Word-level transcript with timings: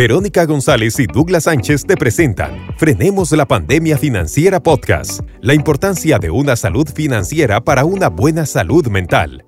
Verónica 0.00 0.46
González 0.46 0.98
y 0.98 1.06
Douglas 1.06 1.44
Sánchez 1.44 1.84
te 1.84 1.94
presentan 1.94 2.74
Frenemos 2.78 3.32
la 3.32 3.44
Pandemia 3.44 3.98
Financiera 3.98 4.58
Podcast, 4.58 5.20
la 5.42 5.52
importancia 5.52 6.18
de 6.18 6.30
una 6.30 6.56
salud 6.56 6.88
financiera 6.88 7.60
para 7.60 7.84
una 7.84 8.08
buena 8.08 8.46
salud 8.46 8.86
mental. 8.86 9.44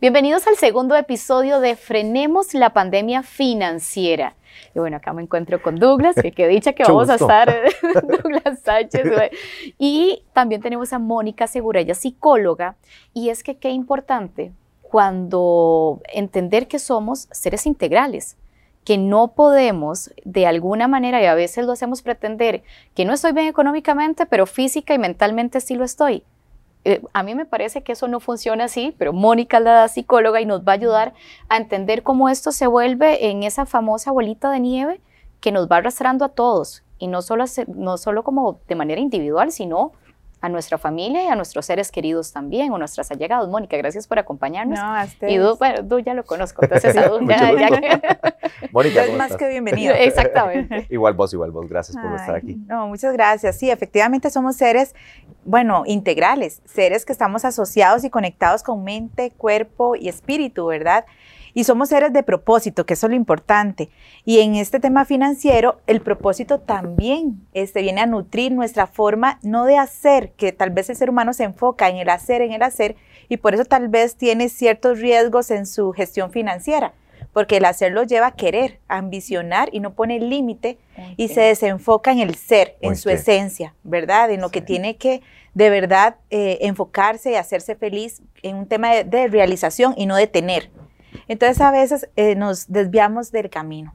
Bienvenidos 0.00 0.46
al 0.46 0.56
segundo 0.56 0.96
episodio 0.96 1.60
de 1.60 1.76
Frenemos 1.76 2.54
la 2.54 2.72
Pandemia 2.72 3.22
Financiera. 3.22 4.36
Y 4.74 4.78
bueno, 4.78 4.96
acá 4.96 5.12
me 5.12 5.20
encuentro 5.20 5.60
con 5.60 5.76
Douglas, 5.76 6.14
que 6.14 6.32
qué 6.32 6.48
dicha 6.48 6.72
que 6.72 6.82
vamos 6.88 7.10
a 7.10 7.16
estar, 7.16 7.54
Douglas 8.22 8.60
Sánchez. 8.64 9.04
Y 9.78 10.22
también 10.32 10.62
tenemos 10.62 10.94
a 10.94 10.98
Mónica 10.98 11.46
Segura, 11.46 11.80
ella 11.80 11.92
es 11.92 11.98
psicóloga, 11.98 12.76
y 13.12 13.28
es 13.28 13.42
que 13.42 13.58
qué 13.58 13.68
importante 13.68 14.50
cuando 14.80 16.00
entender 16.10 16.68
que 16.68 16.78
somos 16.78 17.28
seres 17.32 17.66
integrales, 17.66 18.38
que 18.84 18.98
no 18.98 19.28
podemos 19.28 20.10
de 20.24 20.46
alguna 20.46 20.88
manera, 20.88 21.22
y 21.22 21.26
a 21.26 21.34
veces 21.34 21.64
lo 21.64 21.72
hacemos 21.72 22.02
pretender, 22.02 22.62
que 22.94 23.04
no 23.04 23.12
estoy 23.12 23.32
bien 23.32 23.46
económicamente, 23.46 24.26
pero 24.26 24.46
física 24.46 24.94
y 24.94 24.98
mentalmente 24.98 25.60
sí 25.60 25.74
lo 25.74 25.84
estoy. 25.84 26.22
Eh, 26.84 27.02
a 27.14 27.22
mí 27.22 27.34
me 27.34 27.46
parece 27.46 27.82
que 27.82 27.92
eso 27.92 28.08
no 28.08 28.20
funciona 28.20 28.64
así, 28.64 28.94
pero 28.98 29.14
Mónica 29.14 29.58
la 29.58 29.88
psicóloga 29.88 30.40
y 30.42 30.46
nos 30.46 30.60
va 30.60 30.72
a 30.72 30.74
ayudar 30.74 31.14
a 31.48 31.56
entender 31.56 32.02
cómo 32.02 32.28
esto 32.28 32.52
se 32.52 32.66
vuelve 32.66 33.30
en 33.30 33.42
esa 33.42 33.64
famosa 33.64 34.12
bolita 34.12 34.50
de 34.50 34.60
nieve 34.60 35.00
que 35.40 35.50
nos 35.50 35.66
va 35.66 35.76
arrastrando 35.76 36.26
a 36.26 36.28
todos, 36.28 36.82
y 36.98 37.06
no 37.06 37.22
solo, 37.22 37.44
no 37.68 37.96
solo 37.96 38.22
como 38.22 38.60
de 38.68 38.74
manera 38.74 39.00
individual, 39.00 39.50
sino 39.50 39.92
a 40.44 40.50
nuestra 40.50 40.76
familia 40.76 41.24
y 41.24 41.28
a 41.28 41.36
nuestros 41.36 41.64
seres 41.64 41.90
queridos 41.90 42.30
también, 42.30 42.70
o 42.70 42.76
nuestras 42.76 43.10
allegados. 43.10 43.48
Mónica, 43.48 43.78
gracias 43.78 44.06
por 44.06 44.18
acompañarnos. 44.18 44.78
No, 44.78 44.92
hasta 44.92 45.30
Y 45.30 45.38
Du, 45.38 45.56
bueno, 45.56 45.82
Du 45.82 46.00
ya 46.00 46.12
lo 46.12 46.22
conozco, 46.24 46.62
entonces 46.62 46.94
a 46.98 47.08
Du 47.08 47.26
ya, 47.26 47.50
Mónica, 48.70 49.04
es 49.04 49.16
más 49.16 49.38
que 49.38 49.48
bienvenido. 49.48 49.94
Exactamente. 49.98 50.86
igual 50.90 51.14
vos, 51.14 51.32
igual 51.32 51.50
vos, 51.50 51.66
gracias 51.66 51.96
por 51.96 52.14
estar 52.14 52.34
aquí. 52.34 52.56
No, 52.66 52.88
muchas 52.88 53.14
gracias. 53.14 53.56
Sí, 53.56 53.70
efectivamente 53.70 54.28
somos 54.28 54.56
seres, 54.56 54.94
bueno, 55.46 55.84
integrales, 55.86 56.60
seres 56.66 57.06
que 57.06 57.12
estamos 57.12 57.46
asociados 57.46 58.04
y 58.04 58.10
conectados 58.10 58.62
con 58.62 58.84
mente, 58.84 59.30
cuerpo 59.30 59.96
y 59.96 60.10
espíritu, 60.10 60.66
¿verdad? 60.66 61.06
Y 61.54 61.64
somos 61.64 61.88
seres 61.88 62.12
de 62.12 62.22
propósito, 62.22 62.84
que 62.84 62.94
eso 62.94 63.06
es 63.06 63.10
lo 63.10 63.16
importante. 63.16 63.88
Y 64.24 64.40
en 64.40 64.56
este 64.56 64.80
tema 64.80 65.04
financiero, 65.04 65.80
el 65.86 66.00
propósito 66.00 66.58
también 66.60 67.46
este, 67.54 67.80
viene 67.80 68.00
a 68.00 68.06
nutrir 68.06 68.52
nuestra 68.52 68.86
forma, 68.86 69.38
no 69.42 69.64
de 69.64 69.78
hacer, 69.78 70.32
que 70.32 70.52
tal 70.52 70.70
vez 70.70 70.90
el 70.90 70.96
ser 70.96 71.10
humano 71.10 71.32
se 71.32 71.44
enfoca 71.44 71.88
en 71.88 71.96
el 71.96 72.10
hacer, 72.10 72.42
en 72.42 72.52
el 72.52 72.62
hacer, 72.62 72.96
y 73.28 73.36
por 73.38 73.54
eso 73.54 73.64
tal 73.64 73.88
vez 73.88 74.16
tiene 74.16 74.48
ciertos 74.48 75.00
riesgos 75.00 75.50
en 75.50 75.66
su 75.66 75.92
gestión 75.92 76.30
financiera 76.30 76.92
porque 77.34 77.56
el 77.56 77.64
hacer 77.64 77.92
lo 77.92 78.04
lleva 78.04 78.28
a 78.28 78.36
querer, 78.36 78.78
a 78.88 78.96
ambicionar 78.96 79.68
y 79.72 79.80
no 79.80 79.94
pone 79.94 80.20
límite 80.20 80.78
y 81.16 81.28
se 81.28 81.40
desenfoca 81.40 82.12
en 82.12 82.20
el 82.20 82.36
ser, 82.36 82.76
en 82.80 82.96
su 82.96 83.10
esencia, 83.10 83.74
¿verdad? 83.82 84.30
En 84.30 84.40
lo 84.40 84.50
que 84.50 84.60
tiene 84.60 84.96
que 84.96 85.20
de 85.52 85.68
verdad 85.68 86.16
eh, 86.30 86.58
enfocarse 86.62 87.32
y 87.32 87.34
hacerse 87.34 87.74
feliz 87.74 88.22
en 88.42 88.56
un 88.56 88.66
tema 88.66 88.94
de, 88.94 89.28
realización 89.28 89.94
y 89.96 90.06
no 90.06 90.16
de 90.16 90.28
tener. 90.28 90.70
Entonces 91.28 91.60
a 91.60 91.70
veces 91.70 92.08
eh, 92.16 92.34
nos 92.34 92.70
desviamos 92.70 93.32
del 93.32 93.50
camino. 93.50 93.94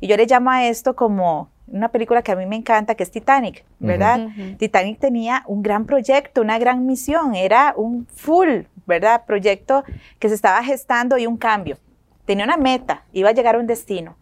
Y 0.00 0.06
yo 0.06 0.16
le 0.16 0.26
llamo 0.26 0.50
a 0.50 0.66
esto 0.66 0.96
como 0.96 1.50
una 1.66 1.90
película 1.90 2.22
que 2.22 2.32
a 2.32 2.36
mí 2.36 2.46
me 2.46 2.56
encanta, 2.56 2.94
que 2.94 3.02
es 3.02 3.10
Titanic, 3.10 3.64
¿verdad? 3.78 4.28
Titanic 4.58 4.98
tenía 4.98 5.44
un 5.46 5.62
gran 5.62 5.86
proyecto, 5.86 6.40
una 6.40 6.58
gran 6.58 6.86
misión, 6.86 7.34
era 7.34 7.74
un 7.76 8.06
full, 8.06 8.62
¿verdad? 8.86 9.24
Proyecto 9.24 9.84
que 10.18 10.28
se 10.28 10.34
estaba 10.34 10.62
gestando 10.64 11.16
y 11.16 11.26
un 11.26 11.36
cambio. 11.36 11.78
Tenía 12.24 12.44
una 12.44 12.56
meta, 12.56 13.04
iba 13.12 13.28
a 13.28 13.32
llegar 13.32 13.54
a 13.54 13.58
un 13.58 13.66
destino. 13.66 14.16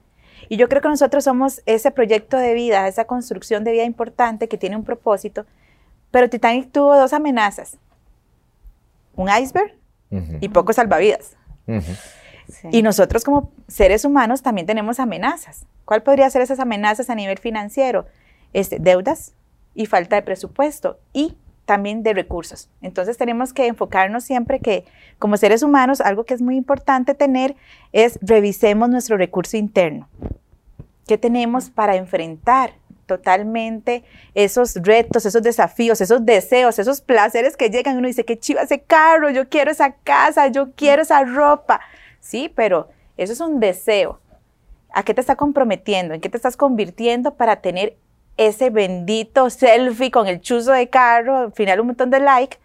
Y 0.48 0.56
yo 0.56 0.68
creo 0.68 0.82
que 0.82 0.88
nosotros 0.88 1.24
somos 1.24 1.62
ese 1.66 1.90
proyecto 1.90 2.36
de 2.36 2.54
vida, 2.54 2.86
esa 2.88 3.06
construcción 3.06 3.64
de 3.64 3.72
vida 3.72 3.84
importante 3.84 4.48
que 4.48 4.58
tiene 4.58 4.76
un 4.76 4.84
propósito. 4.84 5.46
Pero 6.10 6.28
Titanic 6.28 6.70
tuvo 6.70 6.96
dos 6.96 7.12
amenazas. 7.12 7.78
Un 9.14 9.28
iceberg 9.28 9.74
y 10.40 10.48
pocos 10.48 10.76
salvavidas. 10.76 11.36
Y 12.70 12.82
nosotros 12.82 13.24
como 13.24 13.52
seres 13.66 14.04
humanos 14.04 14.42
también 14.42 14.66
tenemos 14.66 15.00
amenazas. 15.00 15.66
¿Cuál 15.84 16.02
podría 16.02 16.30
ser 16.30 16.42
esas 16.42 16.60
amenazas 16.60 17.10
a 17.10 17.14
nivel 17.14 17.38
financiero? 17.38 18.06
Este, 18.52 18.78
deudas 18.78 19.34
y 19.74 19.86
falta 19.86 20.16
de 20.16 20.22
presupuesto 20.22 20.98
y 21.12 21.36
también 21.66 22.02
de 22.02 22.14
recursos. 22.14 22.70
Entonces 22.80 23.18
tenemos 23.18 23.52
que 23.52 23.66
enfocarnos 23.66 24.24
siempre 24.24 24.60
que 24.60 24.86
como 25.18 25.36
seres 25.36 25.62
humanos 25.62 26.00
algo 26.00 26.24
que 26.24 26.32
es 26.32 26.40
muy 26.40 26.56
importante 26.56 27.14
tener 27.14 27.56
es 27.92 28.18
revisemos 28.22 28.88
nuestro 28.88 29.18
recurso 29.18 29.58
interno. 29.58 30.08
¿Qué 31.06 31.18
tenemos 31.18 31.68
para 31.68 31.96
enfrentar 31.96 32.72
totalmente 33.08 34.04
esos 34.34 34.76
retos, 34.76 35.26
esos 35.26 35.42
desafíos, 35.42 36.00
esos 36.00 36.24
deseos, 36.24 36.78
esos 36.78 37.00
placeres 37.00 37.56
que 37.56 37.70
llegan 37.70 37.98
uno 37.98 38.06
dice, 38.06 38.24
qué 38.24 38.38
chiva 38.38 38.62
ese 38.62 38.80
carro, 38.80 39.30
yo 39.30 39.48
quiero 39.48 39.70
esa 39.70 39.92
casa, 39.92 40.46
yo 40.48 40.72
quiero 40.76 41.02
esa 41.02 41.24
ropa, 41.24 41.80
Sí, 42.20 42.52
pero 42.54 42.88
eso 43.16 43.32
es 43.32 43.40
un 43.40 43.60
deseo. 43.60 44.20
¿A 44.92 45.02
qué 45.02 45.14
te 45.14 45.20
está 45.20 45.36
comprometiendo? 45.36 46.14
¿En 46.14 46.20
qué 46.20 46.28
te 46.28 46.36
estás 46.36 46.56
convirtiendo 46.56 47.34
para 47.34 47.56
tener 47.60 47.96
ese 48.36 48.70
bendito 48.70 49.50
selfie 49.50 50.10
con 50.10 50.26
el 50.26 50.40
chuzo 50.40 50.72
de 50.72 50.88
carro? 50.88 51.36
Al 51.36 51.52
final 51.52 51.80
un 51.80 51.88
montón 51.88 52.10
de 52.10 52.20
like, 52.20 52.58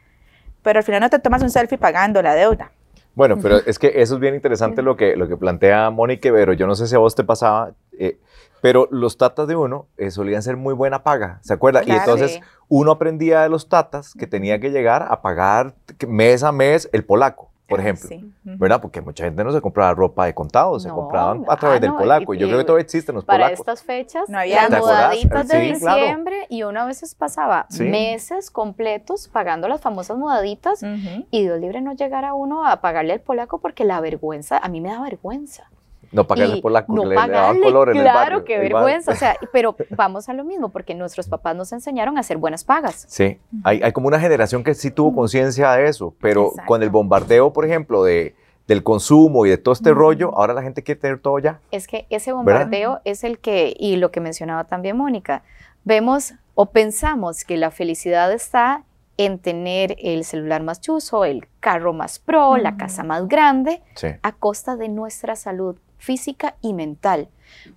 pero 0.61 0.79
al 0.79 0.85
final 0.85 1.01
no 1.01 1.09
te 1.09 1.19
tomas 1.19 1.41
un 1.41 1.49
selfie 1.49 1.77
pagando 1.77 2.21
la 2.21 2.35
deuda. 2.35 2.71
Bueno, 3.15 3.37
pero 3.41 3.57
es 3.57 3.77
que 3.77 3.91
eso 3.95 4.15
es 4.15 4.19
bien 4.19 4.33
interesante 4.33 4.81
lo 4.81 4.97
que, 4.97 5.15
lo 5.15 5.27
que 5.27 5.37
plantea 5.37 5.91
Mónica 5.91 6.31
pero 6.31 6.53
yo 6.53 6.65
no 6.65 6.73
sé 6.73 6.87
si 6.87 6.95
a 6.95 6.97
vos 6.97 7.13
te 7.13 7.23
pasaba, 7.23 7.73
eh, 7.99 8.17
pero 8.59 8.87
los 8.89 9.17
tatas 9.17 9.47
de 9.47 9.55
uno 9.55 9.87
eh, 9.97 10.09
solían 10.09 10.41
ser 10.41 10.57
muy 10.57 10.73
buena 10.73 11.03
paga, 11.03 11.37
¿se 11.43 11.53
acuerda? 11.53 11.83
y 11.85 11.91
entonces 11.91 12.39
uno 12.69 12.91
aprendía 12.91 13.41
de 13.43 13.49
los 13.49 13.69
tatas 13.69 14.15
que 14.15 14.25
tenía 14.25 14.59
que 14.59 14.71
llegar 14.71 15.05
a 15.09 15.21
pagar 15.21 15.75
mes 16.07 16.41
a 16.41 16.51
mes 16.51 16.89
el 16.91 17.05
polaco 17.05 17.52
por 17.67 17.79
ejemplo, 17.79 18.09
¿verdad? 18.43 18.81
Porque 18.81 19.01
mucha 19.01 19.23
gente 19.23 19.43
no 19.43 19.51
se 19.51 19.61
compraba 19.61 19.93
ropa 19.93 20.25
de 20.25 20.33
contado, 20.33 20.79
se 20.79 20.89
compraban 20.89 21.45
a 21.47 21.55
través 21.55 21.81
del 21.81 21.93
polaco. 21.93 22.33
Y, 22.33 22.37
yo 22.37 22.47
creo 22.47 22.59
que 22.59 22.65
todavía 22.65 22.83
existen 22.83 23.15
los 23.15 23.23
para 23.23 23.45
polacos. 23.45 23.65
Para 23.65 23.73
estas 23.73 23.85
fechas, 23.85 24.29
no 24.29 24.39
había 24.39 24.67
las 24.69 24.81
mudaditas 24.81 25.47
de 25.47 25.59
diciembre 25.59 26.45
y 26.49 26.63
uno 26.63 26.81
a 26.81 26.85
veces 26.85 27.15
pasaba 27.15 27.65
meses 27.79 28.51
completos 28.51 29.27
pagando 29.27 29.67
las 29.67 29.81
famosas 29.81 30.17
mudaditas 30.17 30.83
y 31.31 31.41
Dios 31.41 31.59
libre 31.59 31.81
no 31.81 31.93
llegara 31.93 32.33
uno 32.33 32.67
a 32.67 32.81
pagarle 32.81 33.13
al 33.13 33.21
polaco 33.21 33.59
porque 33.59 33.85
la 33.85 34.01
vergüenza, 34.01 34.57
a 34.57 34.67
mí 34.67 34.81
me 34.81 34.89
da 34.89 35.01
vergüenza. 35.01 35.69
No 36.13 36.25
pagarle 36.25 36.61
por 36.61 36.71
la 36.71 36.85
no 36.87 37.05
le, 37.05 37.15
pagarle, 37.15 37.61
color 37.61 37.89
en 37.89 37.95
claro, 37.95 38.07
el 38.07 38.15
barrio, 38.15 38.45
qué 38.45 38.57
vergüenza. 38.59 39.11
O 39.11 39.15
sea, 39.15 39.35
pero 39.51 39.75
vamos 39.89 40.29
a 40.29 40.33
lo 40.33 40.43
mismo, 40.43 40.69
porque 40.69 40.95
nuestros 40.95 41.27
papás 41.27 41.55
nos 41.55 41.73
enseñaron 41.73 42.17
a 42.17 42.21
hacer 42.21 42.37
buenas 42.37 42.63
pagas. 42.63 43.05
Sí, 43.07 43.39
hay, 43.63 43.81
hay 43.81 43.91
como 43.91 44.07
una 44.07 44.19
generación 44.19 44.63
que 44.63 44.73
sí 44.75 44.91
tuvo 44.91 45.13
conciencia 45.15 45.71
de 45.71 45.87
eso, 45.87 46.13
pero 46.21 46.51
con 46.65 46.83
el 46.83 46.89
bombardeo, 46.89 47.51
por 47.51 47.65
ejemplo, 47.65 48.03
de, 48.03 48.35
del 48.67 48.83
consumo 48.83 49.45
y 49.45 49.49
de 49.49 49.57
todo 49.57 49.73
este 49.73 49.91
rollo, 49.91 50.31
ahora 50.35 50.53
la 50.53 50.61
gente 50.61 50.83
quiere 50.83 51.01
tener 51.01 51.19
todo 51.19 51.39
ya. 51.39 51.59
Es 51.71 51.87
que 51.87 52.05
ese 52.09 52.31
bombardeo 52.31 53.01
es 53.03 53.23
el 53.23 53.39
que, 53.39 53.75
y 53.77 53.97
lo 53.97 54.11
que 54.11 54.21
mencionaba 54.21 54.65
también 54.65 54.97
Mónica, 54.97 55.43
vemos 55.83 56.33
o 56.55 56.67
pensamos 56.67 57.43
que 57.43 57.57
la 57.57 57.71
felicidad 57.71 58.31
está 58.31 58.83
en 59.17 59.37
tener 59.37 59.95
el 59.99 60.23
celular 60.23 60.63
más 60.63 60.81
chuzo, 60.81 61.25
el 61.25 61.47
carro 61.59 61.93
más 61.93 62.19
pro, 62.19 62.57
la 62.57 62.77
casa 62.77 63.03
más 63.03 63.27
grande, 63.27 63.81
a 64.21 64.31
costa 64.31 64.75
de 64.75 64.89
nuestra 64.89 65.35
salud 65.35 65.77
física 66.03 66.55
y 66.61 66.73
mental, 66.73 67.29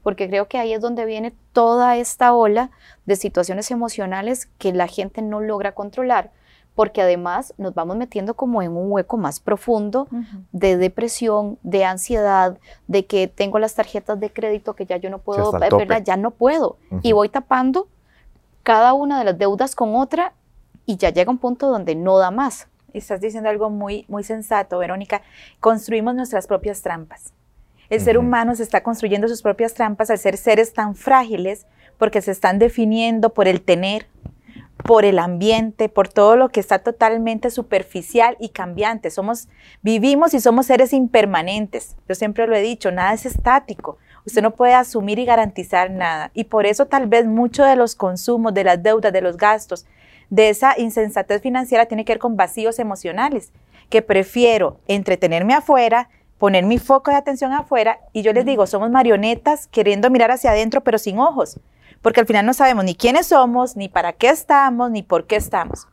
porque 0.03 0.29
creo 0.29 0.49
que 0.49 0.59
ahí 0.59 0.73
es 0.73 0.81
donde 0.81 1.05
viene 1.05 1.33
toda 1.53 1.97
esta 1.97 2.35
ola 2.35 2.71
de 3.07 3.15
situaciones 3.15 3.71
emocionales 3.71 4.47
que 4.59 4.73
la 4.73 4.89
gente 4.89 5.23
no 5.23 5.41
logra 5.41 5.73
controlar, 5.73 6.33
porque 6.75 7.03
además 7.03 7.55
nos 7.57 7.73
vamos 7.75 7.97
metiendo 7.97 8.35
como 8.35 8.63
en 8.63 8.77
un 8.77 8.91
hueco 8.91 9.17
más 9.17 9.39
profundo 9.39 10.09
de 10.51 10.77
depresión, 10.77 11.59
de 11.63 11.85
ansiedad, 11.85 12.59
de 12.89 13.07
que 13.07 13.29
tengo 13.29 13.61
las 13.61 13.75
tarjetas 13.75 14.19
de 14.19 14.31
crédito 14.31 14.75
que 14.75 14.87
ya 14.87 14.97
yo 14.97 15.09
no 15.09 15.19
puedo, 15.19 15.53
¿verdad? 15.53 16.03
Ya 16.05 16.17
no 16.17 16.33
puedo. 16.33 16.79
Y 17.03 17.13
voy 17.13 17.29
tapando 17.29 17.87
cada 18.65 18.93
una 18.93 19.21
de 19.21 19.25
las 19.25 19.39
deudas 19.39 19.77
con 19.77 19.95
otra 19.95 20.33
y 20.84 20.97
ya 20.97 21.11
llega 21.11 21.31
un 21.31 21.39
punto 21.39 21.69
donde 21.69 21.95
no 21.95 22.19
da 22.19 22.33
más. 22.33 22.67
Estás 22.93 23.21
diciendo 23.21 23.49
algo 23.51 23.71
muy, 23.71 24.05
muy 24.09 24.25
sensato, 24.25 24.79
Verónica. 24.79 25.22
Construimos 25.61 26.15
nuestras 26.15 26.47
propias 26.47 26.83
trampas. 26.83 27.35
El 27.88 28.00
ser 28.00 28.18
humano 28.18 28.54
se 28.54 28.62
está 28.62 28.83
construyendo 28.83 29.28
sus 29.28 29.42
propias 29.42 29.74
trampas 29.74 30.10
al 30.10 30.18
ser 30.18 30.36
seres 30.36 30.72
tan 30.72 30.94
frágiles 30.94 31.66
porque 31.98 32.21
se 32.21 32.33
están 32.33 32.59
definiendo 32.59 33.33
por 33.33 33.48
el 33.48 33.62
tener, 33.62 34.06
por 34.84 35.04
el 35.04 35.18
ambiente, 35.18 35.88
por 35.88 36.09
todo 36.09 36.36
lo 36.36 36.48
que 36.48 36.60
está 36.60 36.80
totalmente 36.80 37.50
superficial 37.50 38.36
y 38.41 38.50
cambiante. 38.50 39.10
Somos, 39.10 39.48
vivimos 39.83 40.34
y 40.34 40.41
somos 40.41 40.66
seres 40.66 40.92
impermanentes. 40.92 41.97
Yo 42.09 42.15
siempre 42.15 42.47
lo 42.47 42.56
he 42.56 42.62
dicho, 42.62 42.91
nada 42.91 43.15
es 43.15 43.24
estático. 43.24 43.98
Usted 44.27 44.42
no 44.42 44.50
puede 44.50 44.74
asumir 44.74 45.18
y 45.18 45.24
garantizar 45.24 45.91
nada. 45.91 46.33
Y 46.34 46.44
por 46.44 46.66
eso 46.66 46.86
tal 46.86 47.06
vez 47.06 47.27
mucho 47.27 47.65
de 47.65 47.77
los 47.77 47.94
consumos, 47.94 48.53
de 48.53 48.65
las 48.65 48.83
deudas, 48.83 49.12
de 49.12 49.21
los 49.21 49.36
gastos, 49.36 49.86
de 50.30 50.48
esa 50.48 50.74
insensatez 50.78 51.41
financiera 51.41 51.86
tiene 51.86 52.04
que 52.04 52.15
ver 52.15 52.18
con 52.18 52.36
vacíos 52.36 52.80
emocionales, 52.80 53.53
que 53.88 54.03
prefiero 54.03 54.80
entretenerme 54.88 55.54
afuera, 55.54 56.09
poner 56.38 56.65
mi 56.65 56.78
foco 56.78 57.10
de 57.10 57.16
atención 57.16 57.53
afuera 57.53 58.00
y 58.12 58.22
yo 58.22 58.33
les 58.33 58.44
digo, 58.44 58.66
somos 58.66 58.91
marionetas 58.91 59.66
queriendo 59.68 60.10
mirar 60.10 60.30
hacia 60.30 60.50
adentro 60.50 60.83
pero 60.83 60.98
sin 60.98 61.18
ojos, 61.18 61.60
porque 62.03 62.21
al 62.21 62.27
final 62.27 62.47
no 62.47 62.54
sabemos 62.54 62.84
ni 62.84 62.94
quiénes 62.94 63.27
somos, 63.28 63.77
ni 63.77 63.88
para 63.88 64.12
qué 64.12 64.28
estamos, 64.28 64.91
ni 64.91 65.03
por 65.03 65.27
qué 65.27 65.36
estamos. 65.36 65.88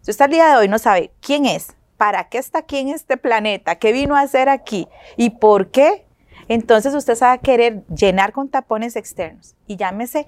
Si 0.00 0.10
usted 0.10 0.24
al 0.26 0.30
día 0.30 0.48
de 0.50 0.56
hoy 0.56 0.68
no 0.68 0.78
sabe 0.78 1.12
quién 1.20 1.46
es, 1.46 1.74
para 1.96 2.28
qué 2.28 2.38
está 2.38 2.60
aquí 2.60 2.78
en 2.78 2.88
este 2.88 3.16
planeta, 3.16 3.76
qué 3.76 3.92
vino 3.92 4.16
a 4.16 4.20
hacer 4.20 4.48
aquí 4.48 4.88
y 5.16 5.30
por 5.30 5.70
qué, 5.70 6.06
entonces 6.48 6.94
usted 6.94 7.14
se 7.14 7.24
va 7.24 7.32
a 7.32 7.38
querer 7.38 7.84
llenar 7.86 8.32
con 8.32 8.48
tapones 8.48 8.96
externos. 8.96 9.54
Y 9.66 9.76
llámese 9.76 10.26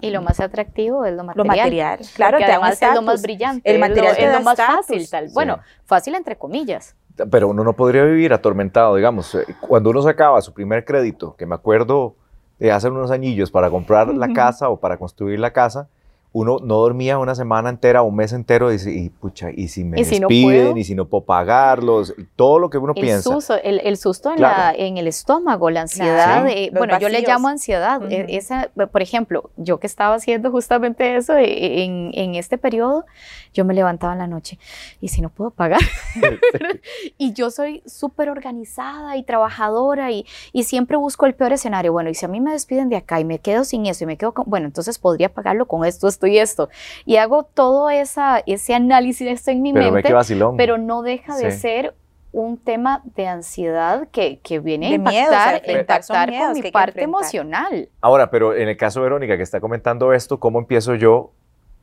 y 0.00 0.10
lo 0.10 0.22
más 0.22 0.40
atractivo 0.40 1.04
es 1.04 1.14
lo 1.14 1.24
material. 1.24 1.46
Lo 1.46 1.54
material, 1.54 1.98
claro, 2.14 2.38
te 2.38 2.44
además 2.44 2.80
es 2.80 2.94
lo 2.94 3.02
más 3.02 3.22
brillante, 3.22 3.70
el 3.70 3.78
material 3.78 4.16
es 4.18 4.32
lo, 4.32 4.40
más 4.42 4.56
fácil, 4.56 5.08
tal. 5.08 5.28
Bueno, 5.32 5.58
fácil 5.84 6.14
entre 6.14 6.36
comillas. 6.36 6.94
Pero 7.30 7.48
uno 7.48 7.64
no 7.64 7.72
podría 7.72 8.04
vivir 8.04 8.32
atormentado, 8.32 8.94
digamos. 8.96 9.34
Eh, 9.34 9.46
cuando 9.60 9.90
uno 9.90 10.02
sacaba 10.02 10.40
su 10.42 10.52
primer 10.52 10.84
crédito, 10.84 11.34
que 11.36 11.46
me 11.46 11.54
acuerdo 11.54 12.14
de 12.58 12.72
hace 12.72 12.88
unos 12.88 13.10
añillos 13.10 13.50
para 13.50 13.70
comprar 13.70 14.08
la 14.14 14.32
casa 14.32 14.68
o 14.68 14.78
para 14.78 14.98
construir 14.98 15.38
la 15.38 15.52
casa, 15.52 15.88
uno 16.32 16.58
no 16.62 16.76
dormía 16.76 17.18
una 17.18 17.34
semana 17.34 17.70
entera, 17.70 18.02
un 18.02 18.14
mes 18.14 18.32
entero, 18.32 18.72
y, 18.72 18.76
y 18.84 19.08
pucha, 19.08 19.48
y 19.50 19.68
si 19.68 19.84
me 19.84 19.96
despiden, 19.96 20.76
y 20.76 20.84
si 20.84 20.94
no 20.94 21.06
puedo 21.06 21.24
pagarlos, 21.24 22.14
todo 22.36 22.58
lo 22.58 22.68
que 22.68 22.76
uno 22.76 22.92
piensa. 22.92 23.30
el, 23.62 23.96
susto 23.96 24.32
en, 24.32 24.42
la, 24.42 24.74
en, 24.76 24.98
el 24.98 25.06
estómago, 25.06 25.70
la 25.70 25.82
ansiedad, 25.82 26.46
bueno, 26.76 26.98
yo 26.98 27.08
le 27.08 27.22
llamo 27.22 27.48
ansiedad. 27.48 28.02
E, 28.12 28.36
esa, 28.36 28.68
por 28.92 29.00
ejemplo, 29.00 29.50
yo 29.56 29.80
que 29.80 29.86
estaba 29.86 30.14
haciendo 30.14 30.50
justamente 30.50 31.16
eso 31.16 31.34
e, 31.36 31.84
en, 31.84 32.10
en, 32.12 32.34
este 32.34 32.58
periodo, 32.58 33.06
yo 33.54 33.64
me 33.64 33.72
levantaba 33.72 34.12
en 34.12 34.18
la 34.18 34.26
noche, 34.26 34.58
y 35.00 35.08
si 35.08 35.22
no 35.22 35.30
puedo 35.30 35.50
pagar, 35.50 35.80
y 37.18 37.32
yo 37.32 37.50
soy 37.50 37.82
súper 37.86 38.28
organizada 38.28 39.16
y 39.16 39.22
trabajadora, 39.22 40.10
y, 40.10 40.26
y 40.52 40.64
siempre 40.64 40.98
busco 40.98 41.24
el 41.24 41.34
peor 41.34 41.54
escenario. 41.54 41.92
Bueno, 41.92 42.10
y 42.10 42.14
si 42.14 42.26
a 42.26 42.28
mí 42.28 42.40
me 42.40 42.52
despiden 42.52 42.90
de 42.90 42.96
acá 42.96 43.20
y 43.20 43.24
me 43.24 43.38
quedo 43.38 43.64
sin 43.64 43.86
eso, 43.86 44.04
y 44.04 44.06
me 44.06 44.18
quedo 44.18 44.34
con, 44.34 44.44
bueno, 44.48 44.66
entonces 44.66 44.98
podría 44.98 45.32
pagarlo 45.32 45.66
con 45.66 45.84
esto, 45.86 46.08
esto 46.08 46.25
y 46.26 46.38
esto. 46.38 46.68
Y 47.04 47.16
hago 47.16 47.44
todo 47.44 47.90
esa, 47.90 48.42
ese 48.46 48.74
análisis 48.74 49.26
de 49.26 49.32
esto 49.32 49.50
en 49.50 49.62
mi 49.62 49.72
mente, 49.72 50.14
pero 50.56 50.78
no 50.78 51.02
deja 51.02 51.36
de 51.36 51.52
ser 51.52 51.94
un 52.32 52.58
tema 52.58 53.02
de 53.16 53.26
ansiedad 53.26 54.08
que, 54.12 54.40
que 54.42 54.60
viene 54.60 54.88
a 54.88 54.90
impactar, 54.90 56.32
con 56.36 56.52
mi 56.52 56.70
parte 56.70 57.02
emocional. 57.02 57.88
Ahora, 58.00 58.30
pero 58.30 58.54
en 58.54 58.68
el 58.68 58.76
caso 58.76 59.00
de 59.00 59.04
Verónica 59.04 59.36
que 59.36 59.42
está 59.42 59.60
comentando 59.60 60.12
esto, 60.12 60.38
¿cómo 60.38 60.58
empiezo 60.58 60.94
yo 60.94 61.32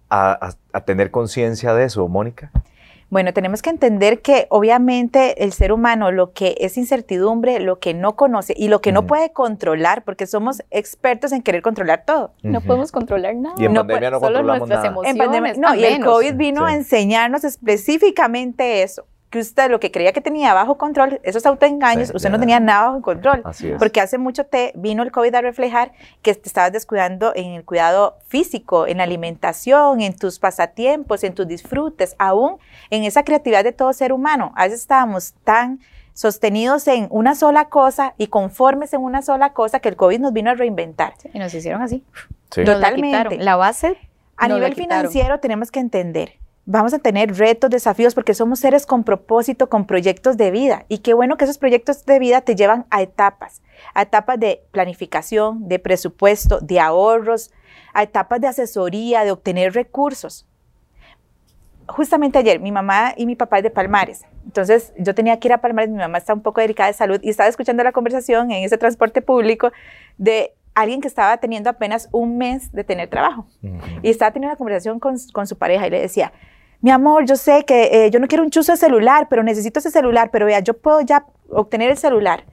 a, 0.10 0.54
a 0.72 0.82
tener 0.82 1.10
conciencia 1.10 1.74
de 1.74 1.86
eso, 1.86 2.08
Mónica? 2.08 2.52
Bueno, 3.14 3.32
tenemos 3.32 3.62
que 3.62 3.70
entender 3.70 4.24
que 4.24 4.48
obviamente 4.50 5.44
el 5.44 5.54
ser 5.54 5.72
humano 5.72 6.12
lo 6.12 6.34
que 6.34 6.56
es 6.60 6.78
incertidumbre, 6.78 7.60
lo 7.60 7.78
que 7.78 7.94
no 7.94 8.16
conoce 8.16 8.56
y 8.58 8.70
lo 8.70 8.82
que 8.82 8.92
no 8.92 9.06
puede 9.06 9.32
controlar, 9.32 10.04
porque 10.04 10.26
somos 10.26 10.64
expertos 10.72 11.32
en 11.32 11.44
querer 11.44 11.62
controlar 11.62 12.06
todo. 12.08 12.34
No 12.42 12.60
podemos 12.62 12.92
controlar 12.92 13.36
nada. 13.36 13.56
Y 13.60 13.66
en 13.66 13.76
pandemia 13.76 14.10
no 14.10 14.20
solo 14.20 14.42
nuestras 14.42 14.84
emociones. 14.84 15.60
no, 15.60 15.76
y 15.76 15.86
el 15.86 16.04
COVID 16.04 16.34
vino 16.34 16.66
a 16.66 16.74
enseñarnos 16.74 17.44
específicamente 17.44 18.82
eso 18.82 19.06
que 19.34 19.40
usted 19.40 19.72
lo 19.72 19.80
que 19.80 19.90
creía 19.90 20.14
que 20.14 20.22
tenía 20.22 20.54
bajo 20.54 20.78
control, 20.78 21.20
esos 21.24 21.44
autoengaños, 21.48 22.12
usted 22.14 22.30
no 22.30 22.40
tenía 22.40 22.60
nada 22.60 22.90
bajo 22.90 23.02
control. 23.02 23.42
Porque 23.80 24.00
hace 24.00 24.20
mucho 24.20 24.46
te 24.46 24.74
vino 24.76 25.02
el 25.02 25.12
COVID 25.12 25.34
a 25.34 25.42
reflejar 25.42 25.92
que 26.22 26.36
te 26.36 26.48
estabas 26.48 26.72
descuidando 26.72 27.34
en 27.36 27.54
el 27.54 27.66
cuidado 27.66 28.20
físico, 28.28 28.86
en 28.86 28.98
la 28.98 29.06
alimentación, 29.06 30.02
en 30.02 30.16
tus 30.16 30.38
pasatiempos, 30.38 31.24
en 31.24 31.34
tus 31.34 31.48
disfrutes, 31.48 32.16
aún 32.20 32.58
en 32.92 33.06
esa 33.06 33.24
creatividad 33.24 33.64
de 33.64 33.72
todo 33.72 33.92
ser 33.94 34.14
humano. 34.14 34.54
A 34.56 34.66
veces 34.66 34.82
estábamos 34.82 35.34
tan 35.44 35.80
sostenidos 36.14 36.88
en 36.88 37.08
una 37.10 37.34
sola 37.34 37.70
cosa 37.70 38.14
y 38.20 38.28
conformes 38.28 38.94
en 38.94 39.02
una 39.02 39.24
sola 39.24 39.54
cosa 39.54 39.80
que 39.80 39.90
el 39.90 39.96
COVID 39.96 40.20
nos 40.20 40.34
vino 40.34 40.52
a 40.52 40.54
reinventar. 40.54 41.16
y 41.34 41.40
nos 41.40 41.52
hicieron 41.56 41.82
así. 41.82 42.04
Totalmente. 42.50 43.40
La, 43.40 43.56
base. 43.56 43.98
A 44.38 44.48
nivel 44.48 44.76
financiero 44.76 45.40
tenemos 45.40 45.72
que 45.72 45.80
entender 45.80 46.43
vamos 46.66 46.94
a 46.94 47.00
tener 47.00 47.36
retos, 47.38 47.70
desafíos, 47.70 48.16
porque 48.16 48.34
somos 48.34 48.60
seres 48.60 48.86
con 48.86 49.04
propósito, 49.04 49.70
con 49.70 49.86
proyectos 49.86 50.38
de 50.38 50.52
vida. 50.52 50.86
Y 50.88 51.00
qué 51.00 51.14
bueno 51.14 51.38
que 51.38 51.46
esos 51.46 51.58
proyectos 51.58 52.06
de 52.06 52.20
vida 52.20 52.42
te 52.42 52.56
llevan 52.56 52.86
a 52.90 53.02
etapas, 53.02 53.62
a 53.94 54.04
etapas 54.04 54.40
de 54.40 54.64
planificación, 54.72 55.68
de 55.68 55.80
presupuesto, 55.80 56.60
de 56.62 56.80
ahorros, 56.80 57.52
a 57.94 58.04
etapas 58.04 58.40
de 58.42 58.48
asesoría, 58.48 59.24
de 59.24 59.32
obtener 59.32 59.74
recursos. 59.74 60.48
Justamente 61.86 62.40
ayer, 62.40 62.62
mi 62.62 62.72
mamá 62.72 63.14
y 63.18 63.26
mi 63.26 63.36
papá 63.36 63.58
es 63.58 63.64
de 63.64 63.70
Palmares. 63.70 64.26
Entonces, 64.46 64.94
yo 64.98 65.14
tenía 65.14 65.38
que 65.40 65.50
ir 65.50 65.54
a 65.54 65.60
Palmares, 65.60 65.92
mi 65.92 65.98
mamá 65.98 66.18
está 66.18 66.34
un 66.34 66.42
poco 66.42 66.62
delicada 66.62 66.88
de 66.88 66.94
salud 66.94 67.20
y 67.22 67.30
estaba 67.30 67.50
escuchando 67.50 67.84
la 67.84 67.92
conversación 67.92 68.52
en 68.52 68.64
ese 68.64 68.78
transporte 68.78 69.22
público 69.22 69.72
de 70.18 70.54
alguien 70.76 71.02
que 71.02 71.08
estaba 71.08 71.38
teniendo 71.38 71.70
apenas 71.70 72.08
un 72.12 72.38
mes 72.38 72.72
de 72.72 72.86
tener 72.86 73.10
trabajo. 73.10 73.46
Y 74.02 74.10
estaba 74.10 74.32
teniendo 74.32 74.54
una 74.54 74.58
conversación 74.58 75.00
con, 75.00 75.18
con 75.34 75.46
su 75.46 75.58
pareja 75.58 75.86
y 75.88 75.90
le 75.90 76.00
decía, 76.00 76.32
mi 76.84 76.92
amor, 76.92 77.24
yo 77.26 77.38
sé 77.38 77.64
que 77.64 78.06
eh, 78.06 78.12
yo 78.12 78.20
no 78.20 78.28
quiero 78.28 78.44
un 78.44 78.50
chuzo 78.50 78.74
de 78.74 78.78
celular, 78.78 79.28
pero 79.30 79.42
necesito 79.42 79.80
ese 79.80 79.90
celular, 79.90 80.32
pero 80.32 80.46
vea, 80.46 80.60
yo 80.60 80.74
puedo 80.74 81.00
ya 81.00 81.26
obtener 81.50 81.90
el 81.90 81.98
celular. 81.98 82.44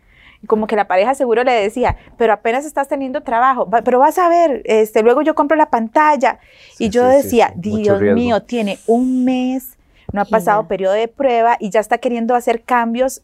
Y 0.40 0.46
como 0.46 0.68
que 0.68 0.76
la 0.76 0.86
pareja 0.86 1.16
seguro 1.16 1.42
le 1.42 1.50
decía, 1.50 1.96
pero 2.16 2.32
apenas 2.32 2.64
estás 2.64 2.86
teniendo 2.86 3.22
trabajo, 3.22 3.68
pero 3.84 3.98
vas 3.98 4.18
a 4.18 4.28
ver, 4.28 4.62
este, 4.66 5.02
luego 5.02 5.22
yo 5.22 5.34
compro 5.34 5.56
la 5.56 5.68
pantalla. 5.68 6.38
y 6.78 6.90
yo 6.90 7.08
decía, 7.08 7.52
Dios 7.56 8.00
mío, 8.00 8.40
tiene 8.44 8.78
un 8.86 9.24
mes, 9.24 9.76
no 10.12 10.20
ha 10.20 10.24
pasado 10.24 10.68
periodo 10.68 10.94
de 10.94 11.08
prueba 11.08 11.56
y 11.58 11.70
ya 11.70 11.80
está 11.80 11.98
queriendo 11.98 12.36
hacer 12.36 12.62
cambios, 12.62 13.22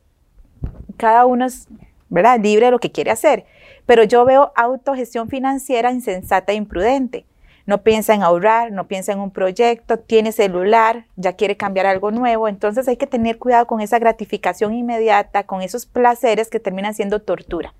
cada 0.96 1.24
uno 1.24 1.44
es, 1.46 1.68
¿verdad?, 2.08 2.40
libre 2.40 2.66
de 2.66 2.72
lo 2.72 2.80
que 2.80 2.90
quiere 2.90 3.12
hacer. 3.12 3.44
Pero 3.86 4.02
yo 4.02 4.24
veo 4.24 4.52
autogestión 4.56 5.28
financiera 5.28 5.92
insensata 5.92 6.50
e 6.50 6.56
imprudente 6.56 7.26
no 7.66 7.82
piensa 7.82 8.14
en 8.14 8.22
ahorrar, 8.22 8.70
no 8.70 8.86
piensa 8.86 9.12
en 9.12 9.18
un 9.18 9.32
proyecto, 9.32 9.98
tiene 9.98 10.30
celular, 10.30 11.06
ya 11.16 11.32
quiere 11.32 11.56
cambiar 11.56 11.86
algo 11.86 12.12
nuevo. 12.12 12.46
Entonces 12.46 12.86
hay 12.86 12.96
que 12.96 13.08
tener 13.08 13.38
cuidado 13.38 13.66
con 13.66 13.80
esa 13.80 13.98
gratificación 13.98 14.72
inmediata, 14.72 15.42
con 15.44 15.62
esos 15.62 15.84
placeres 15.84 16.48
que 16.48 16.60
terminan 16.60 16.94
siendo 16.94 17.20
tortura. 17.20 17.74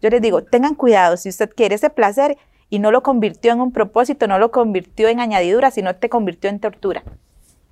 Yo 0.00 0.10
les 0.10 0.22
digo, 0.22 0.44
tengan 0.44 0.74
cuidado, 0.74 1.16
si 1.16 1.28
usted 1.28 1.50
quiere 1.50 1.74
ese 1.74 1.90
placer 1.90 2.38
y 2.70 2.78
no 2.78 2.92
lo 2.92 3.02
convirtió 3.02 3.52
en 3.52 3.60
un 3.60 3.72
propósito, 3.72 4.28
no 4.28 4.38
lo 4.38 4.52
convirtió 4.52 5.08
en 5.08 5.20
añadidura, 5.20 5.70
sino 5.72 5.96
te 5.96 6.08
convirtió 6.08 6.48
en 6.48 6.60
tortura. 6.60 7.02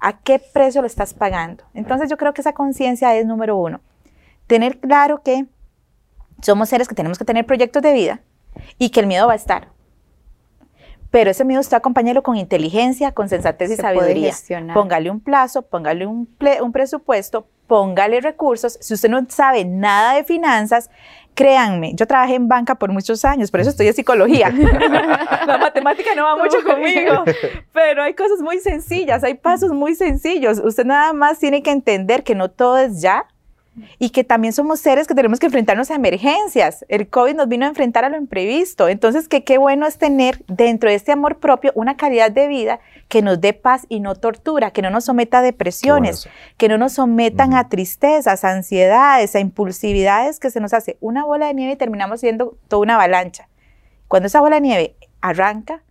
¿A 0.01 0.19
qué 0.19 0.41
precio 0.41 0.81
lo 0.81 0.87
estás 0.87 1.15
pagando? 1.15 1.65
Entonces 1.75 2.11
yo 2.11 2.17
creo 2.17 2.35
que 2.35 2.41
esa 2.41 2.53
conciencia 2.53 3.17
es 3.17 3.27
número 3.27 3.57
uno. 3.57 3.81
Tener 4.47 4.79
claro 4.81 5.23
que 5.23 5.47
somos 6.43 6.69
seres 6.69 6.89
que 6.89 6.95
tenemos 6.95 7.19
que 7.19 7.25
tener 7.25 7.47
proyectos 7.47 7.83
de 7.83 7.93
vida 7.93 8.21
y 8.79 8.91
que 8.91 9.01
el 9.01 9.07
miedo 9.07 9.27
va 9.27 9.35
a 9.35 9.37
estar 9.37 9.69
pero 11.11 11.31
ese 11.31 11.45
miedo 11.45 11.61
usted 11.61 11.77
acompáñelo 11.77 12.23
con 12.23 12.37
inteligencia, 12.37 13.13
con 13.13 13.29
sensatez 13.29 13.71
y 13.73 13.77
sabiduría. 13.77 14.33
Póngale 14.73 15.11
un 15.11 15.21
plazo, 15.21 15.63
póngale 15.63 16.07
un, 16.07 16.29
un 16.63 16.73
presupuesto, 16.73 17.47
póngale 17.67 18.21
recursos. 18.21 18.79
Si 18.81 18.95
usted 18.95 19.09
no 19.09 19.25
sabe 19.29 19.65
nada 19.65 20.15
de 20.15 20.25
finanzas, 20.25 20.91
créanme, 21.35 21.95
yo 21.95 22.07
trabajé 22.07 22.35
en 22.35 22.49
banca 22.49 22.75
por 22.75 22.93
muchos 22.93 23.25
años, 23.25 23.51
por 23.51 23.61
eso 23.61 23.71
estoy 23.71 23.89
en 23.89 23.95
psicología. 23.95 24.51
La 25.47 25.59
matemática 25.59 26.15
no 26.15 26.25
va 26.25 26.37
mucho 26.37 26.63
conmigo, 26.63 27.25
pero 27.73 28.03
hay 28.03 28.15
cosas 28.15 28.41
muy 28.41 28.59
sencillas, 28.59 29.25
hay 29.25 29.35
pasos 29.35 29.73
muy 29.73 29.95
sencillos. 29.95 30.61
Usted 30.63 30.85
nada 30.85 31.13
más 31.13 31.39
tiene 31.39 31.63
que 31.63 31.71
entender 31.71 32.23
que 32.23 32.35
no 32.35 32.51
todo 32.51 32.79
es 32.79 33.01
ya, 33.01 33.27
y 33.99 34.11
que 34.11 34.25
también 34.25 34.53
somos 34.53 34.81
seres 34.81 35.07
que 35.07 35.15
tenemos 35.15 35.39
que 35.39 35.47
enfrentarnos 35.47 35.91
a 35.91 35.95
emergencias. 35.95 36.85
El 36.89 37.09
COVID 37.09 37.35
nos 37.35 37.49
vino 37.49 37.67
a 37.67 37.69
enfrentar 37.69 38.05
a 38.05 38.09
lo 38.09 38.17
imprevisto. 38.17 38.89
Entonces, 38.89 39.29
que 39.29 39.45
qué 39.45 39.59
bueno 39.59 39.87
es 39.87 39.99
tener 39.99 40.45
dentro 40.49 40.91
de 40.91 40.97
este 40.97 41.13
amor 41.13 41.39
propio 41.39 41.73
una 41.75 41.97
calidad 41.97 42.31
de 42.31 42.49
vida 42.49 42.81
que 43.09 43.23
nos 43.23 43.41
dé 43.41 43.53
paz 43.53 43.87
y 43.89 44.01
no 44.01 44.15
tortura, 44.15 44.73
que 44.73 44.83
no 44.83 44.91
nos 44.91 45.05
someta 45.05 45.39
a 45.39 45.43
depresiones, 45.43 46.29
que 46.57 46.69
no 46.69 46.79
nos 46.79 46.95
sometan 46.95 47.55
a 47.55 47.69
tristezas, 47.69 48.45
a 48.45 48.51
ansiedades, 48.51 49.35
a 49.35 49.41
impulsividades, 49.41 50.41
que 50.41 50.51
se 50.51 50.61
nos 50.61 50.73
hace 50.73 50.97
una 51.01 51.25
bola 51.25 51.47
de 51.47 51.55
nieve 51.55 51.73
y 51.75 51.77
terminamos 51.77 52.21
siendo 52.21 52.59
toda 52.69 52.83
una 52.83 52.95
avalancha. 52.97 53.49
Cuando 54.09 54.27
esa 54.27 54.41
bola 54.41 54.57
de 54.57 54.63
nieve 54.63 54.97
arranca, 55.21 55.83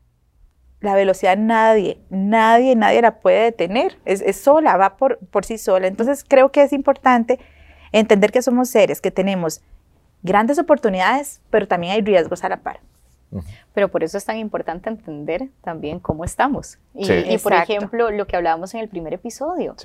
la 0.82 0.96
velocidad 0.96 1.38
nadie, 1.38 2.00
nadie, 2.10 2.76
nadie 2.76 3.02
la 3.02 3.20
puede 3.20 3.44
detener. 3.44 3.98
Es, 4.06 4.22
es 4.22 4.38
sola, 4.38 4.78
va 4.78 4.98
por, 4.98 5.20
por 5.28 5.46
sí 5.46 5.58
sola. 5.58 5.88
Entonces 5.88 6.26
creo 6.28 6.52
que 6.52 6.64
es 6.64 6.74
importante 6.74 7.40
Entender 7.92 8.32
que 8.32 8.42
somos 8.42 8.70
seres 8.70 9.02
que 9.02 9.12
tenemos 9.12 9.62
grandes 10.22 10.60
oportunidades, 10.60 11.42
pero 11.50 11.68
también 11.68 11.94
hay 11.94 12.02
riesgos 12.02 12.44
a 12.44 12.50
la 12.50 12.58
par. 12.58 12.80
Pero 13.74 13.90
por 13.90 14.04
eso 14.04 14.18
es 14.18 14.26
tan 14.26 14.38
importante 14.38 14.90
entender 14.90 15.50
también 15.62 16.00
cómo 16.00 16.26
estamos. 16.26 16.80
Y, 16.96 17.38
por 17.38 17.54
ejemplo, 17.54 18.10
lo 18.10 18.26
que 18.26 18.36
hablábamos 18.36 18.74
en 18.74 18.82
el 18.82 18.90
primer 18.90 19.14
episodio. 19.14 19.76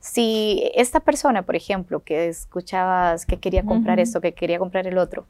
Si 0.00 0.70
esta 0.74 1.00
persona, 1.00 1.42
por 1.42 1.56
ejemplo, 1.56 2.00
que 2.00 2.28
escuchabas 2.28 3.24
que 3.24 3.38
quería 3.38 3.64
comprar 3.64 4.00
esto, 4.00 4.20
que 4.20 4.34
quería 4.34 4.58
comprar 4.58 4.86
el 4.86 4.98
otro, 4.98 5.26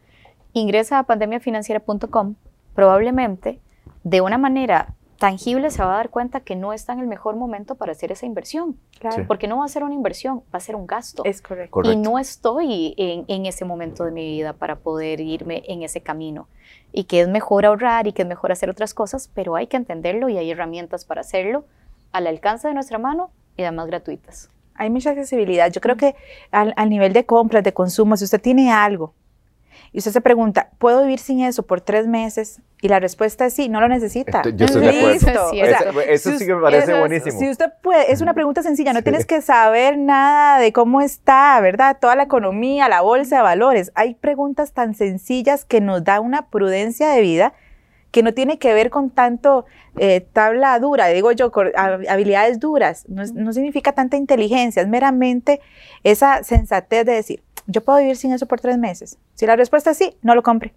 ingresa 0.52 0.98
a 0.98 1.04
pandemiafinanciera.com, 1.04 2.34
probablemente 2.74 3.60
de 4.02 4.20
una 4.20 4.36
manera 4.36 4.94
tangible 5.24 5.70
se 5.70 5.82
va 5.82 5.94
a 5.94 5.96
dar 5.96 6.10
cuenta 6.10 6.40
que 6.40 6.54
no 6.54 6.74
está 6.74 6.92
en 6.92 7.00
el 7.00 7.06
mejor 7.06 7.34
momento 7.34 7.76
para 7.76 7.92
hacer 7.92 8.12
esa 8.12 8.26
inversión. 8.26 8.78
Claro. 9.00 9.24
Porque 9.26 9.48
no 9.48 9.56
va 9.56 9.64
a 9.64 9.68
ser 9.68 9.82
una 9.82 9.94
inversión, 9.94 10.42
va 10.54 10.58
a 10.58 10.60
ser 10.60 10.76
un 10.76 10.86
gasto. 10.86 11.24
Es 11.24 11.40
correcto. 11.40 11.80
Y 11.90 11.96
no 11.96 12.18
estoy 12.18 12.94
en, 12.98 13.24
en, 13.28 13.46
ese 13.46 13.64
momento 13.64 14.04
de 14.04 14.10
mi 14.10 14.30
vida 14.30 14.52
para 14.52 14.76
poder 14.76 15.22
irme 15.22 15.62
en 15.66 15.82
ese 15.82 16.02
camino. 16.02 16.46
Y 16.92 17.04
que 17.04 17.22
es 17.22 17.28
mejor 17.28 17.64
ahorrar 17.64 18.06
y 18.06 18.12
que 18.12 18.20
es 18.20 18.28
mejor 18.28 18.52
hacer 18.52 18.68
otras 18.68 18.92
cosas, 18.92 19.30
pero 19.32 19.56
hay 19.56 19.66
que 19.66 19.78
entenderlo 19.78 20.28
y 20.28 20.36
hay 20.36 20.50
herramientas 20.50 21.06
para 21.06 21.22
hacerlo 21.22 21.64
al 22.12 22.26
alcance 22.26 22.68
de 22.68 22.74
nuestra 22.74 22.98
mano 22.98 23.30
y 23.56 23.62
además 23.62 23.86
gratuitas. 23.86 24.50
Hay 24.74 24.90
mucha 24.90 25.12
accesibilidad. 25.12 25.72
Yo 25.72 25.80
creo 25.80 25.96
que 25.96 26.16
al, 26.50 26.74
al 26.76 26.90
nivel 26.90 27.14
de 27.14 27.24
compras, 27.24 27.64
de 27.64 27.72
consumo, 27.72 28.18
si 28.18 28.24
usted 28.24 28.42
tiene 28.42 28.70
algo 28.70 29.14
y 29.92 29.98
usted 29.98 30.12
se 30.12 30.20
pregunta, 30.20 30.70
¿puedo 30.78 31.02
vivir 31.02 31.18
sin 31.18 31.40
eso 31.40 31.62
por 31.62 31.80
tres 31.80 32.06
meses? 32.06 32.60
Y 32.80 32.88
la 32.88 33.00
respuesta 33.00 33.46
es 33.46 33.54
sí, 33.54 33.68
no 33.68 33.80
lo 33.80 33.88
necesita. 33.88 34.42
yo 34.54 34.66
estoy 34.66 34.82
de 34.82 34.90
acuerdo. 34.90 35.52
eso, 36.08 36.36
sí 36.36 36.44
que 36.46 36.54
me 36.54 36.60
parece 36.60 36.98
buenísimo. 36.98 37.38
Si 37.38 37.48
usted 37.48 37.70
puede, 37.82 38.12
es 38.12 38.20
una 38.20 38.34
pregunta 38.34 38.62
sencilla, 38.62 38.92
no 38.92 39.02
tienes 39.02 39.24
que 39.24 39.40
saber 39.40 39.96
nada 39.96 40.58
de 40.58 40.72
cómo 40.72 41.00
está, 41.00 41.58
¿verdad? 41.60 41.96
Toda 42.00 42.14
la 42.14 42.24
economía, 42.24 42.88
la 42.88 43.00
bolsa 43.00 43.36
de 43.36 43.42
valores. 43.42 43.90
Hay 43.94 44.14
preguntas 44.14 44.72
tan 44.72 44.94
sencillas 44.94 45.64
que 45.64 45.80
nos 45.80 46.04
da 46.04 46.20
una 46.20 46.48
prudencia 46.48 47.08
de 47.08 47.20
vida 47.22 47.54
que 48.14 48.22
no 48.22 48.32
tiene 48.32 48.58
que 48.58 48.72
ver 48.72 48.90
con 48.90 49.10
tanto 49.10 49.64
eh, 49.96 50.20
tabla 50.20 50.78
dura, 50.78 51.08
digo 51.08 51.32
yo, 51.32 51.50
habilidades 52.08 52.60
duras, 52.60 53.04
no, 53.08 53.24
no 53.34 53.52
significa 53.52 53.90
tanta 53.90 54.16
inteligencia, 54.16 54.82
es 54.82 54.88
meramente 54.88 55.60
esa 56.04 56.44
sensatez 56.44 57.04
de 57.06 57.12
decir, 57.12 57.42
yo 57.66 57.82
puedo 57.82 57.98
vivir 57.98 58.16
sin 58.16 58.32
eso 58.32 58.46
por 58.46 58.60
tres 58.60 58.78
meses. 58.78 59.18
Si 59.34 59.46
la 59.46 59.56
respuesta 59.56 59.90
es 59.90 59.98
sí, 59.98 60.16
no 60.22 60.34
lo 60.34 60.42
compre. 60.42 60.74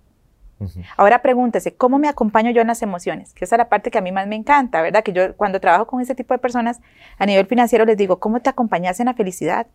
Ahora 0.96 1.22
pregúntese, 1.22 1.76
¿cómo 1.76 2.00
me 2.00 2.08
acompaño 2.08 2.50
yo 2.50 2.62
en 2.62 2.68
las 2.68 2.82
emociones? 2.82 3.34
Que 3.34 3.46
esa 3.46 3.56
es 3.56 3.58
la 3.60 3.70
parte 3.70 3.92
que 3.92 4.00
a 4.00 4.02
mí 4.02 4.12
más 4.12 4.26
me 4.28 4.36
encanta, 4.36 4.82
¿verdad? 4.82 5.04
Que 5.04 5.14
yo 5.14 5.36
cuando 5.36 5.60
trabajo 5.60 5.86
con 5.86 6.02
ese 6.02 6.16
tipo 6.16 6.34
de 6.34 6.40
personas 6.40 6.80
a 7.20 7.26
nivel 7.28 7.46
financiero 7.46 7.86
les 7.86 7.96
digo, 7.96 8.20
¿cómo 8.20 8.40
te 8.40 8.50
acompañas 8.50 9.00
en 9.00 9.06
la 9.06 9.14
felicidad? 9.14 9.68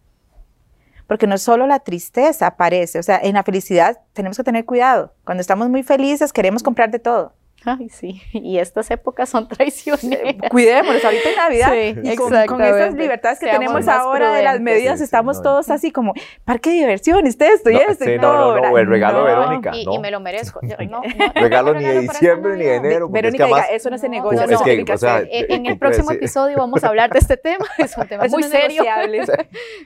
Porque 1.06 1.28
no 1.28 1.38
solo 1.38 1.66
la 1.66 1.78
tristeza 1.78 2.48
aparece, 2.48 2.98
o 2.98 3.02
sea, 3.02 3.20
en 3.22 3.34
la 3.34 3.44
felicidad 3.44 4.00
tenemos 4.12 4.36
que 4.36 4.44
tener 4.44 4.64
cuidado. 4.64 5.14
Cuando 5.24 5.40
estamos 5.40 5.68
muy 5.68 5.84
felices 5.84 6.32
queremos 6.32 6.64
comprar 6.64 6.90
de 6.90 6.98
todo. 6.98 7.32
Ay, 7.64 7.88
sí, 7.88 8.20
y 8.32 8.58
estas 8.58 8.90
épocas 8.90 9.28
son 9.28 9.46
traicioneras. 9.48 10.50
Cuidémonos, 10.50 11.04
ahorita 11.04 11.28
en 11.28 11.36
Navidad, 11.36 11.72
sí, 11.72 11.94
y 12.02 12.16
con, 12.16 12.32
con, 12.46 12.62
estas 12.62 12.94
libertades 12.94 13.38
que 13.38 13.46
tenemos 13.46 13.86
ahora 13.88 14.32
de 14.32 14.42
las 14.42 14.60
medidas, 14.60 15.00
estamos 15.00 15.42
todos 15.42 15.70
así 15.70 15.92
como, 15.92 16.14
parque 16.44 16.70
de 16.70 16.76
diversiones, 16.76 17.36
esto 17.38 17.70
y 17.70 17.76
esto 17.76 18.08
y 18.08 18.18
todo. 18.18 18.56
No, 18.56 18.62
no, 18.62 18.72
o 18.72 18.78
el 18.78 18.86
regalo 18.86 19.24
Verónica. 19.24 19.70
Y, 19.74 19.86
y, 19.88 19.98
me 19.98 20.10
lo 20.10 20.20
merezco. 20.20 20.60
Yo, 20.62 20.76
no, 20.88 21.02
regalo 21.34 21.74
ni 21.74 21.84
de 21.84 22.00
diciembre 22.00 22.56
ni 22.56 22.64
de 22.64 22.76
enero. 22.76 23.08
Verónica, 23.08 23.46
es 23.46 23.66
que 23.68 23.76
eso 23.76 23.90
no 23.90 23.98
se 23.98 24.08
negocia. 24.08 24.46
No, 24.46 24.52
es 24.52 24.84
que, 24.84 24.92
o 24.92 24.98
sea, 24.98 25.22
en 25.30 25.66
el 25.66 25.78
próximo 25.78 26.10
episodio 26.12 26.58
vamos 26.58 26.82
a 26.84 26.88
hablar 26.88 27.10
de 27.10 27.18
este 27.18 27.36
tema, 27.36 27.66
es 27.78 27.96
un 27.96 28.06
tema 28.06 28.24
muy 28.26 28.42
serio. 28.42 28.84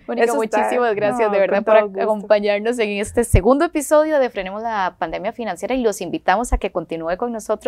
Mónica, 0.07 0.35
muchísimas 0.35 0.95
gracias 0.95 1.31
de 1.31 1.39
verdad 1.39 1.63
por 1.63 1.77
acompañarnos 1.77 2.79
en 2.79 2.91
este 3.01 3.25
segundo 3.25 3.67
episodio 3.67 4.19
de 4.19 4.31
Frenemos 4.31 4.63
la 4.63 4.97
Pandemia 4.99 5.33
Financiera 5.33 5.75
y 5.75 5.83
los 5.83 6.01
invitamos 6.01 6.53
a 6.53 6.59
que 6.59 6.71
continúe 6.71 7.17
con 7.17 7.33
nosotros 7.33 7.66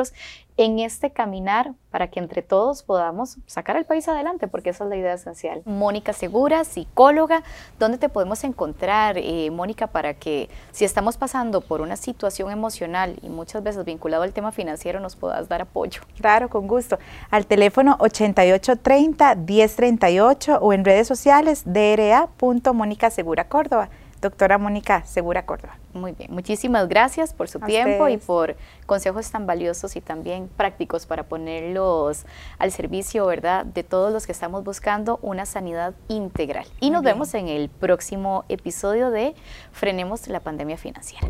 en 0.56 0.80
este 0.80 1.10
caminar 1.10 1.74
para 1.90 2.08
que 2.08 2.18
entre 2.18 2.42
todos 2.42 2.82
podamos 2.82 3.38
sacar 3.46 3.76
al 3.76 3.84
país 3.84 4.08
adelante, 4.08 4.48
porque 4.48 4.70
esa 4.70 4.82
es 4.84 4.90
la 4.90 4.96
idea 4.96 5.14
esencial. 5.14 5.62
Mónica 5.64 6.12
Segura, 6.12 6.64
psicóloga, 6.64 7.44
¿dónde 7.78 7.96
te 7.96 8.08
podemos 8.08 8.42
encontrar, 8.42 9.18
eh, 9.18 9.52
Mónica, 9.52 9.86
para 9.86 10.14
que 10.14 10.48
si 10.72 10.84
estamos 10.84 11.16
pasando 11.16 11.60
por 11.60 11.80
una 11.80 11.94
situación 11.96 12.50
emocional 12.50 13.20
y 13.22 13.28
muchas 13.28 13.62
veces 13.62 13.84
vinculado 13.84 14.24
al 14.24 14.32
tema 14.32 14.50
financiero 14.50 14.98
nos 14.98 15.14
puedas 15.14 15.48
dar 15.48 15.62
apoyo? 15.62 16.00
Claro, 16.20 16.48
con 16.48 16.66
gusto. 16.66 16.98
Al 17.30 17.46
teléfono 17.46 17.96
8830-1038 17.98 20.58
o 20.60 20.72
en 20.72 20.84
redes 20.84 21.06
sociales 21.06 21.62
dra.mónica 21.64 23.10
Segura 23.10 23.48
Córdoba 23.48 23.90
doctora 24.20 24.58
Mónica 24.58 25.04
Segura 25.04 25.44
Córdoba. 25.46 25.76
Muy 25.92 26.12
bien, 26.12 26.32
muchísimas 26.32 26.88
gracias 26.88 27.32
por 27.32 27.48
su 27.48 27.60
tiempo 27.60 28.08
y 28.08 28.16
por 28.16 28.56
consejos 28.86 29.30
tan 29.30 29.46
valiosos 29.46 29.96
y 29.96 30.00
también 30.00 30.48
prácticos 30.56 31.06
para 31.06 31.24
ponerlos 31.24 32.24
al 32.58 32.72
servicio, 32.72 33.26
¿verdad?, 33.26 33.64
de 33.64 33.82
todos 33.82 34.12
los 34.12 34.26
que 34.26 34.32
estamos 34.32 34.64
buscando 34.64 35.18
una 35.22 35.46
sanidad 35.46 35.94
integral. 36.08 36.66
Y 36.80 36.90
nos 36.90 37.02
vemos 37.02 37.34
en 37.34 37.48
el 37.48 37.68
próximo 37.68 38.44
episodio 38.48 39.10
de 39.10 39.34
Frenemos 39.72 40.28
la 40.28 40.40
pandemia 40.40 40.76
financiera. 40.76 41.28